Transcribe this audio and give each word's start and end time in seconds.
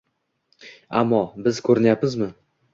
Ammo... 1.03 1.21
biz 1.49 1.63
ko‘ryapmizmi? 1.71 2.35